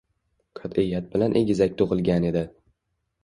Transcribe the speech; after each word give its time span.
Qat’iyat 0.59 1.11
bilan 1.11 1.37
egizak 1.41 1.77
tug’ilgan 1.81 2.25
edi. 2.31 2.43